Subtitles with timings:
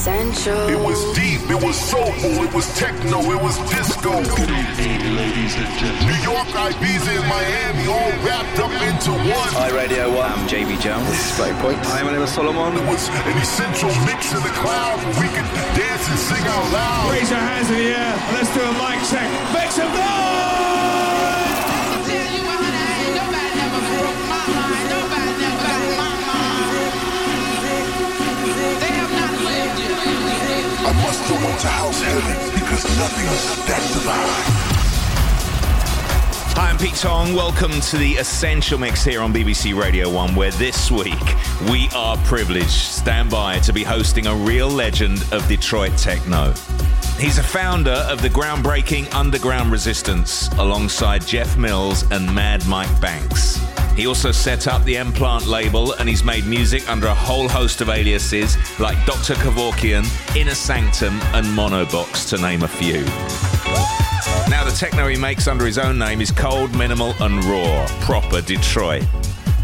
[0.00, 0.56] Essential.
[0.72, 4.24] It was deep, it was soulful, it was techno, it was disco.
[4.32, 6.08] Good evening, ladies and gentlemen.
[6.08, 9.52] New York, Ibiza, and Miami all wrapped up into one.
[9.60, 10.16] Hi Radio 1.
[10.16, 11.04] I'm JB Jones.
[11.04, 11.76] This is Straight Point.
[11.84, 12.80] Hi, my name is Solomon.
[12.80, 14.96] It was an essential mix in the cloud.
[15.20, 15.44] We could
[15.76, 17.12] dance and sing out loud.
[17.12, 18.16] Raise your hands in the air.
[18.32, 19.28] Let's do a mic check.
[19.52, 20.99] Make some noise!
[36.56, 37.34] Hi, I'm Pete Tong.
[37.34, 41.14] Welcome to the Essential Mix here on BBC Radio 1, where this week
[41.70, 46.54] we are privileged, stand by, to be hosting a real legend of Detroit techno.
[47.20, 53.60] He's a founder of the groundbreaking Underground Resistance alongside Jeff Mills and Mad Mike Banks.
[53.94, 57.46] He also set up the M Plant label and he's made music under a whole
[57.46, 59.34] host of aliases like Dr.
[59.34, 63.04] Kevorkian, Inner Sanctum, and Monobox, to name a few.
[64.48, 68.40] Now, the techno he makes under his own name is cold, minimal, and raw, proper
[68.40, 69.04] Detroit.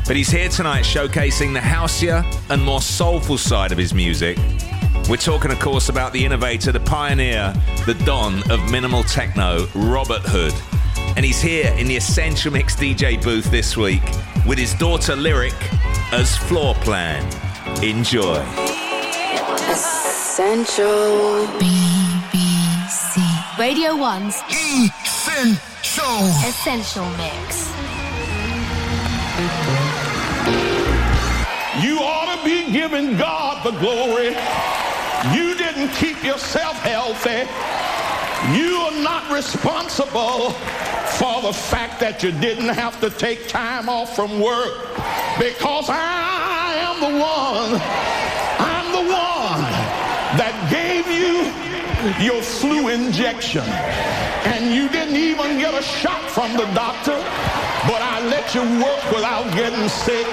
[0.06, 4.36] But he's here tonight showcasing the houseier and more soulful side of his music.
[5.08, 7.54] We're talking, of course, about the innovator, the pioneer,
[7.86, 10.52] the don of minimal techno, Robert Hood.
[11.16, 14.02] And he's here in the Essential Mix DJ booth this week
[14.44, 15.54] with his daughter Lyric
[16.12, 17.22] as Floorplan.
[17.84, 18.42] Enjoy.
[19.70, 21.46] Essential.
[21.60, 23.20] BBC.
[23.60, 24.42] Radio 1's
[25.04, 26.26] Essential.
[26.48, 27.70] Essential Mix.
[31.80, 34.34] You ought to be giving God the glory.
[35.34, 37.48] You didn't keep yourself healthy.
[38.56, 40.50] You are not responsible
[41.18, 44.86] for the fact that you didn't have to take time off from work
[45.38, 47.80] because I am the one,
[48.60, 49.64] I'm the one
[50.36, 51.48] that gave you
[52.20, 53.64] your flu injection.
[54.52, 57.16] And you didn't even get a shot from the doctor,
[57.88, 60.26] but I let you work without getting sick.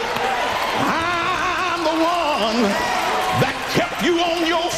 [0.84, 2.60] I'm the one
[3.42, 4.70] that kept you on your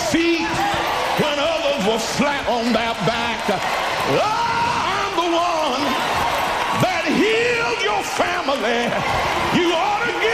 [2.13, 3.41] flat on their back.
[3.49, 5.83] Ah, I'm the one
[6.85, 8.85] that healed your family.
[9.57, 10.24] You ought to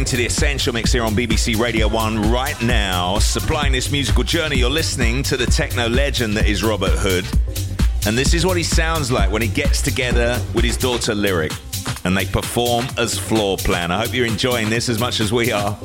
[0.00, 3.18] listening to The Essential Mix here on BBC Radio 1 right now.
[3.18, 7.26] Supplying this musical journey, you're listening to the techno legend that is Robert Hood.
[8.06, 11.52] And this is what he sounds like when he gets together with his daughter Lyric
[12.04, 13.90] and they perform as Floorplan.
[13.90, 15.78] I hope you're enjoying this as much as we are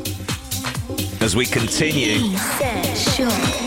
[1.19, 2.34] as we continue.
[2.36, 3.65] Essential.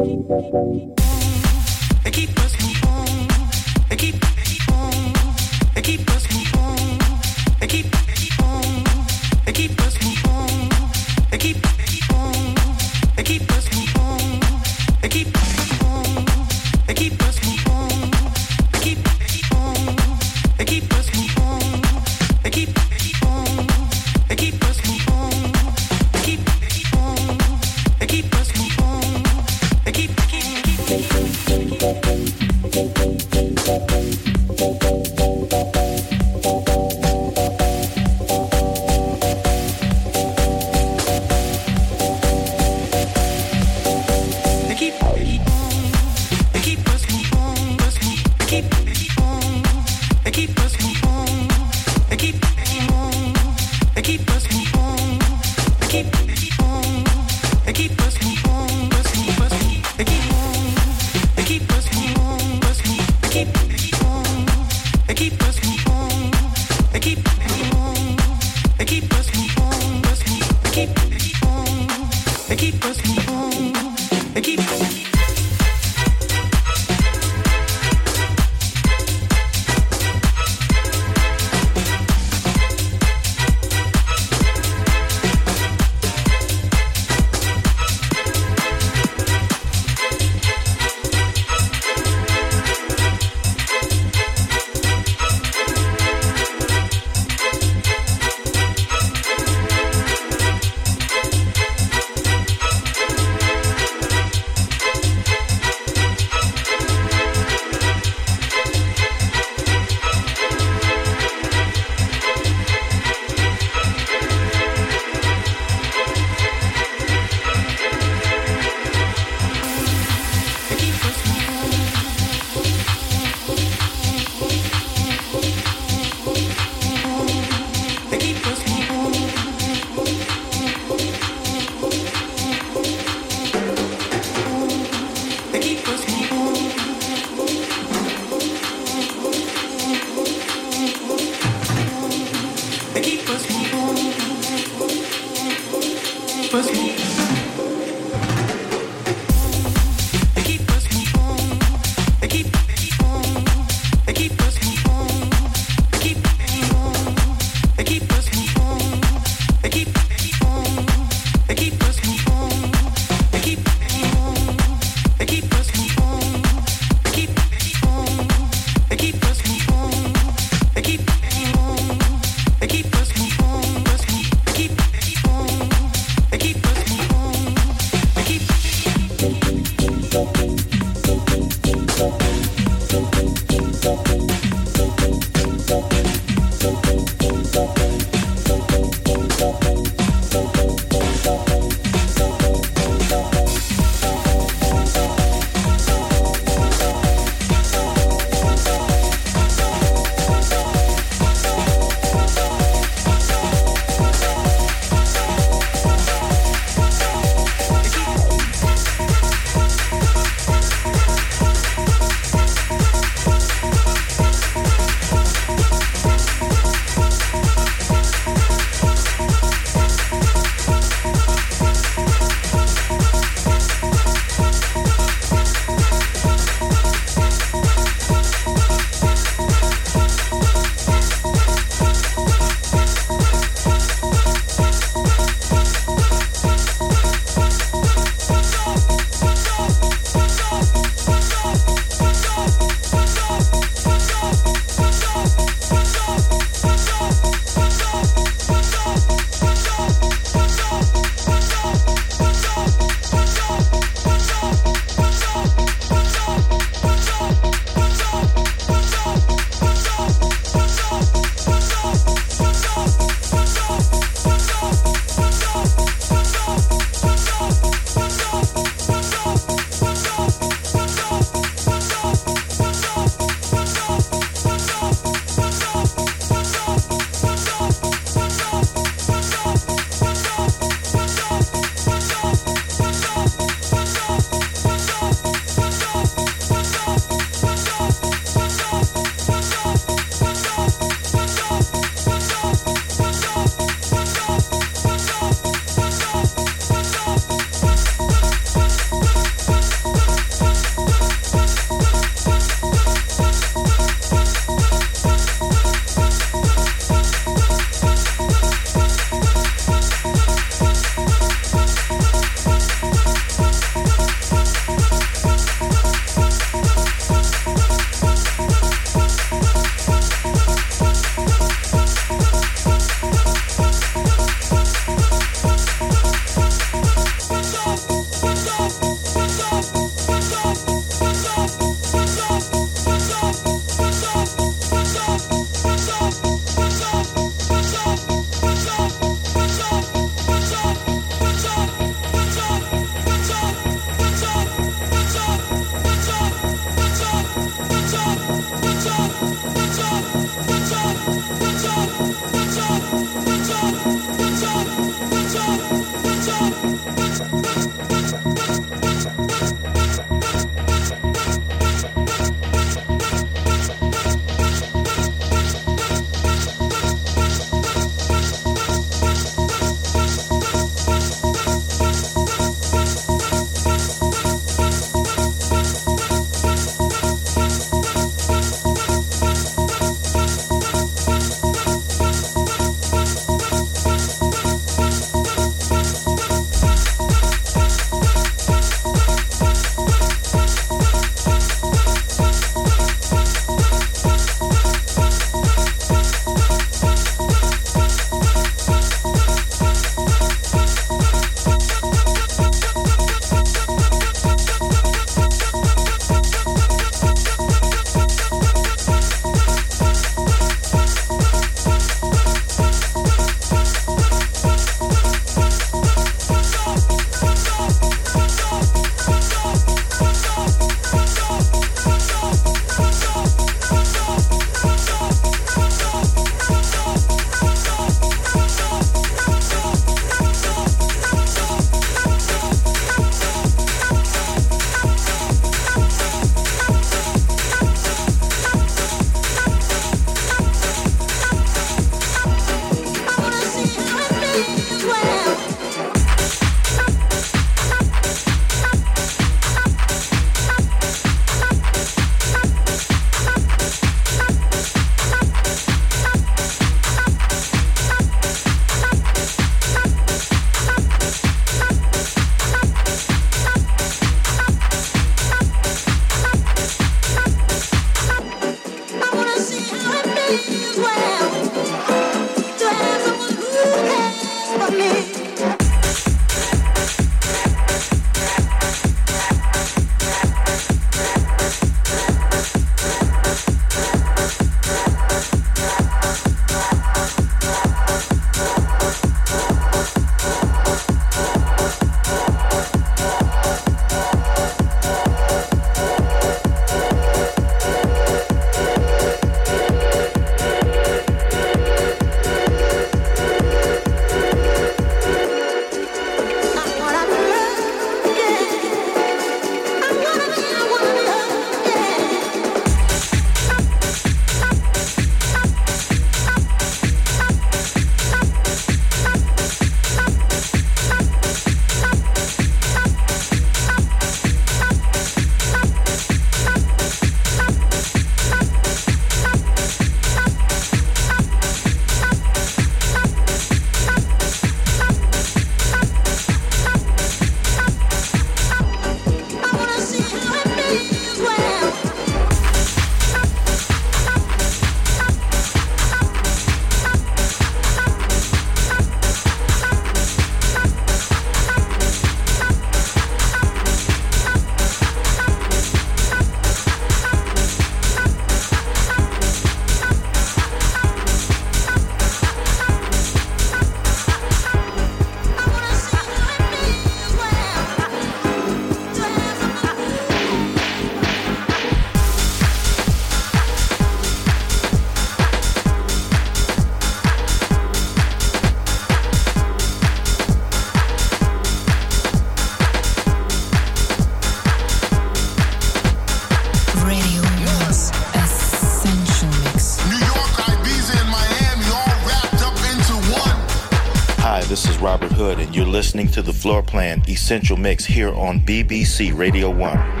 [595.81, 600.00] Listening to the Floorplan Essential Mix here on BBC Radio 1.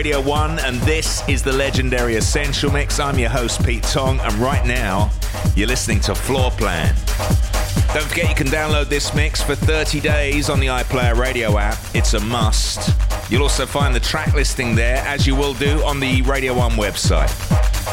[0.00, 2.98] Radio 1, and this is the legendary Essential Mix.
[2.98, 5.10] I'm your host, Pete Tong, and right now,
[5.54, 6.94] you're listening to Floorplan.
[7.92, 11.76] Don't forget you can download this mix for 30 days on the iPlayer radio app.
[11.92, 12.98] It's a must.
[13.30, 16.72] You'll also find the track listing there, as you will do on the Radio 1
[16.76, 17.30] website.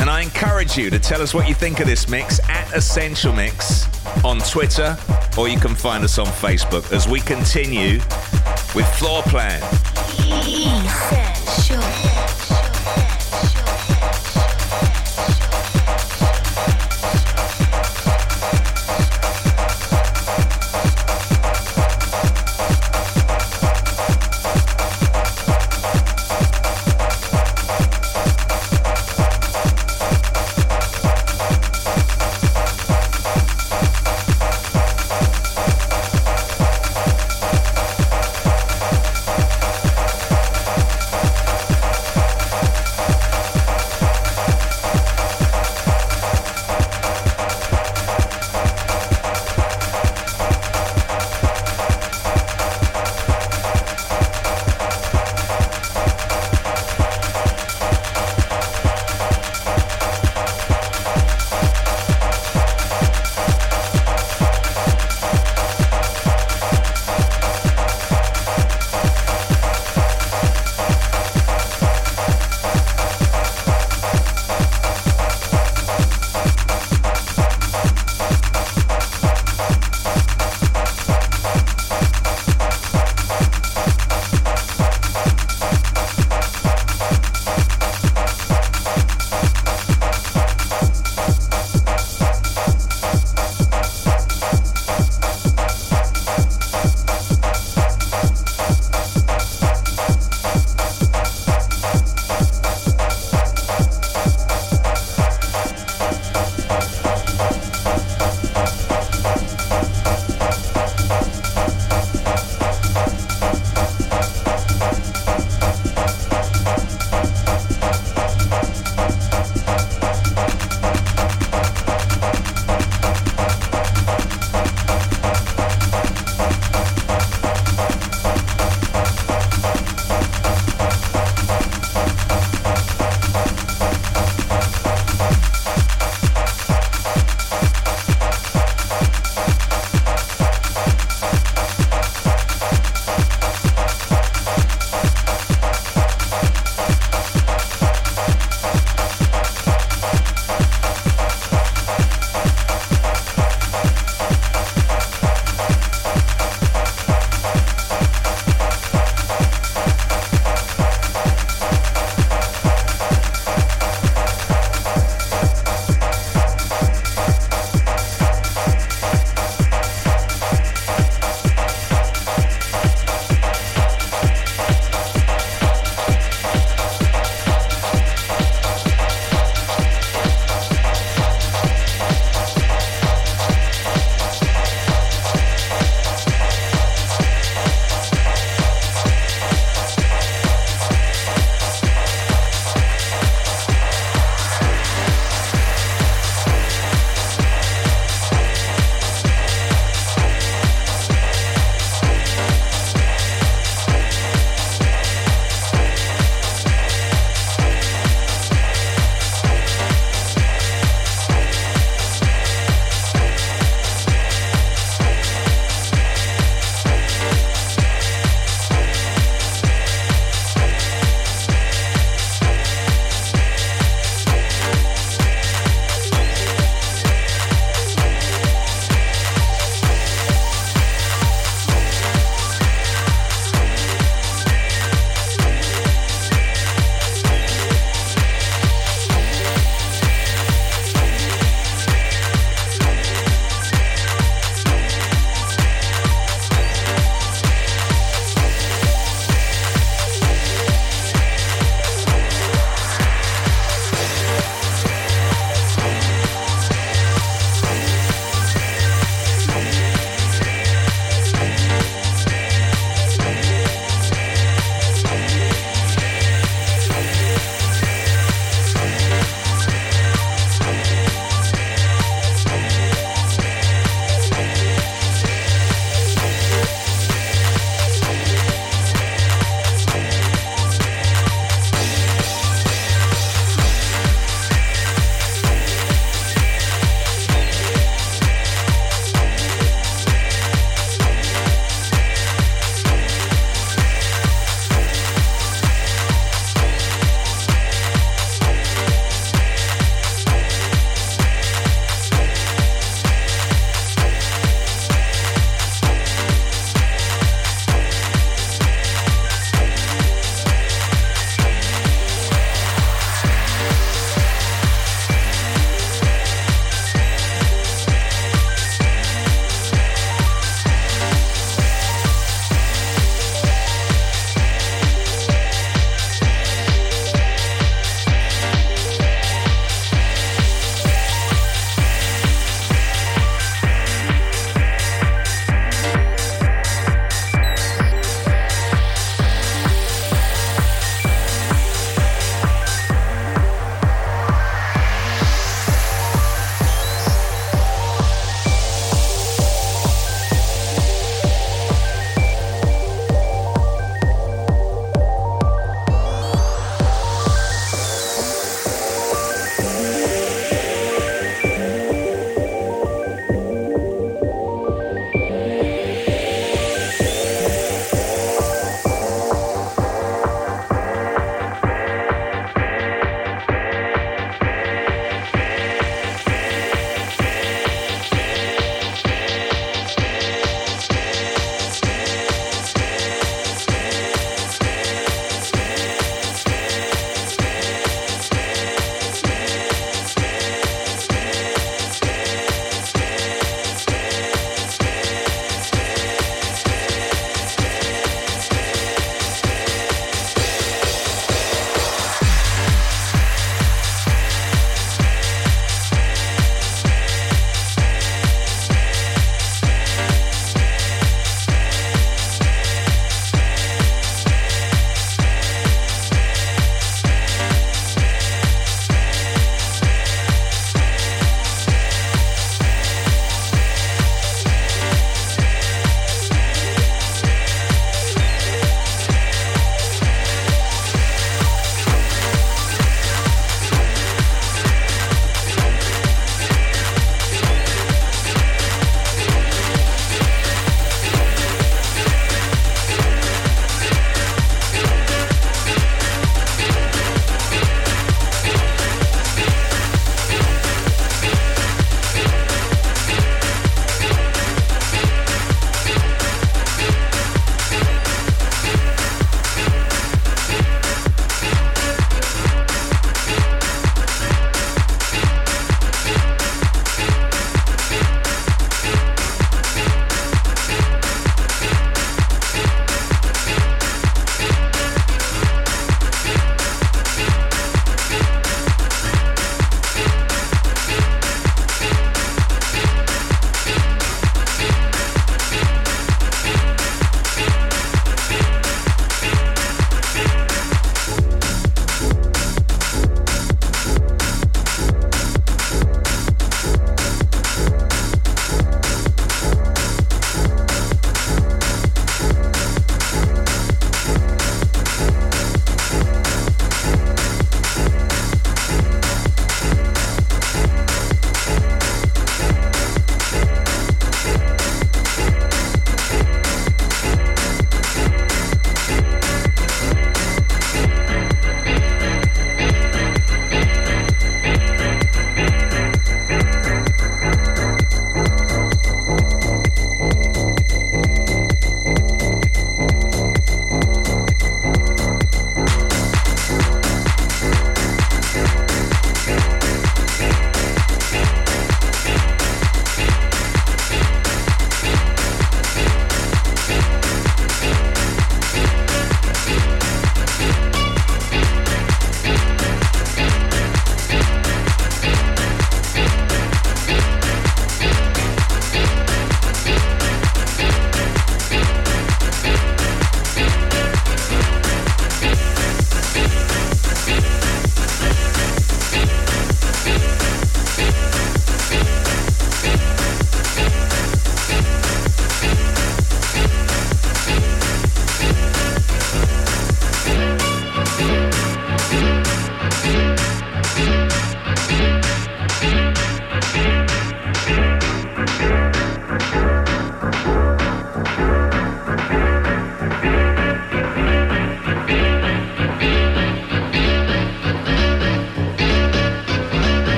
[0.00, 3.32] And I encourage you to tell us what you think of this mix at Essential
[3.32, 3.86] Mix
[4.24, 4.98] on Twitter,
[5.38, 7.98] or you can find us on Facebook as we continue
[8.74, 9.60] with Floorplan.
[11.52, 12.11] You're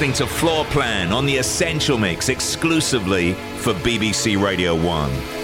[0.00, 5.39] listening to Floorplan on the Essential Mix exclusively for BBC Radio 1.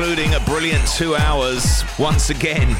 [0.00, 2.74] Concluding a brilliant two hours once again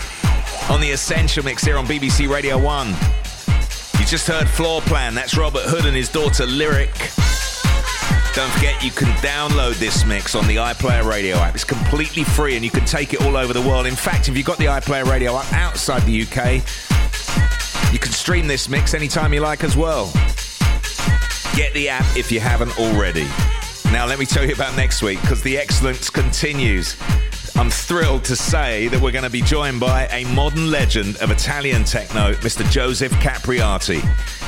[0.70, 2.88] on the Essential Mix here on BBC Radio 1.
[2.88, 6.94] You just heard Floorplan, that's Robert Hood and his daughter Lyric.
[8.34, 11.54] Don't forget you can download this mix on the iPlayer Radio app.
[11.54, 13.84] It's completely free and you can take it all over the world.
[13.84, 16.64] In fact, if you've got the iPlayer Radio app outside the UK,
[17.92, 20.06] you can stream this mix anytime you like as well.
[21.54, 23.26] Get the app if you haven't already.
[23.92, 26.96] Now, let me tell you about next week because the excellence continues.
[27.56, 31.30] I'm thrilled to say that we're going to be joined by a modern legend of
[31.30, 32.68] Italian techno, Mr.
[32.70, 34.00] Joseph Capriati.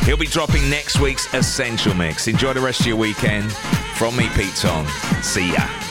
[0.04, 2.28] He'll be dropping next week's Essential Mix.
[2.28, 3.52] Enjoy the rest of your weekend.
[3.96, 4.86] From me, Pete Tong.
[5.22, 5.81] See ya.